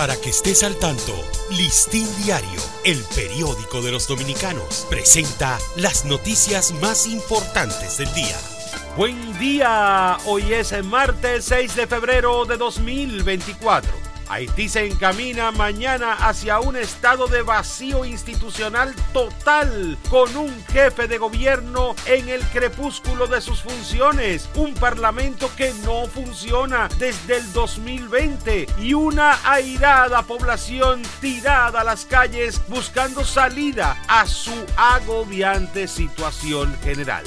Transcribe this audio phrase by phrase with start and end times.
[0.00, 1.12] Para que estés al tanto,
[1.50, 8.38] Listín Diario, el periódico de los dominicanos, presenta las noticias más importantes del día.
[8.96, 14.09] Buen día, hoy es martes 6 de febrero de 2024.
[14.30, 21.18] Haití se encamina mañana hacia un estado de vacío institucional total, con un jefe de
[21.18, 28.66] gobierno en el crepúsculo de sus funciones, un parlamento que no funciona desde el 2020
[28.78, 37.24] y una airada población tirada a las calles buscando salida a su agobiante situación general.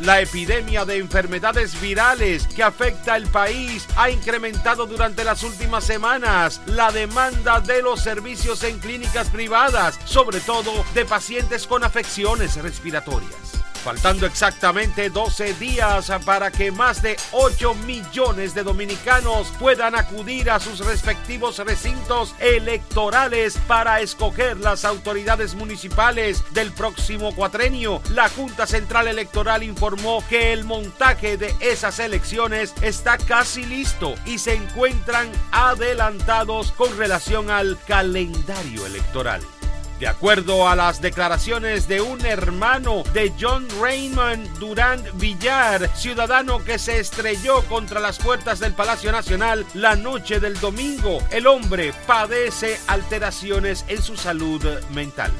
[0.00, 6.60] La epidemia de enfermedades virales que afecta al país ha incrementado durante las últimas semanas
[6.66, 13.53] la demanda de los servicios en clínicas privadas, sobre todo de pacientes con afecciones respiratorias
[13.84, 20.58] faltando exactamente 12 días para que más de 8 millones de dominicanos puedan acudir a
[20.58, 28.00] sus respectivos recintos electorales para escoger las autoridades municipales del próximo cuatrenio.
[28.10, 34.38] La Junta Central Electoral informó que el montaje de esas elecciones está casi listo y
[34.38, 39.42] se encuentran adelantados con relación al calendario electoral.
[40.00, 46.78] De acuerdo a las declaraciones de un hermano de John Raymond Durant Villar, ciudadano que
[46.78, 52.78] se estrelló contra las puertas del Palacio Nacional la noche del domingo, el hombre padece
[52.88, 55.30] alteraciones en su salud mental.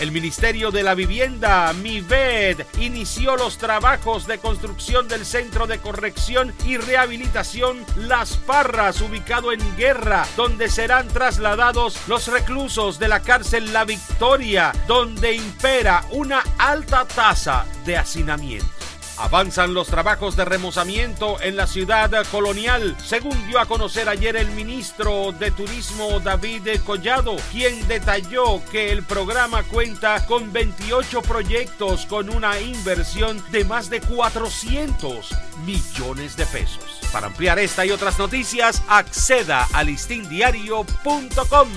[0.00, 6.54] El Ministerio de la Vivienda, MIVED, inició los trabajos de construcción del Centro de Corrección
[6.64, 13.74] y Rehabilitación Las Parras, ubicado en Guerra, donde serán trasladados los reclusos de la cárcel
[13.74, 18.79] La Victoria, donde impera una alta tasa de hacinamiento.
[19.20, 24.50] Avanzan los trabajos de remozamiento en la ciudad colonial, según dio a conocer ayer el
[24.52, 32.30] ministro de Turismo David Collado, quien detalló que el programa cuenta con 28 proyectos con
[32.30, 35.28] una inversión de más de 400
[35.66, 37.00] millones de pesos.
[37.12, 41.68] Para ampliar esta y otras noticias, acceda a listindiario.com.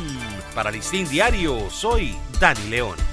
[0.56, 3.13] Para Listín Diario, soy Dani León.